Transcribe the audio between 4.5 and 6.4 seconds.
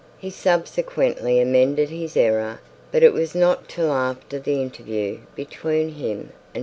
interview with him and Mr Harding.